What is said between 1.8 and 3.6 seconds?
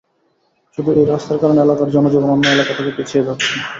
জনজীবন অন্য এলাকা থেকে পিছিয়ে যাচ্ছে।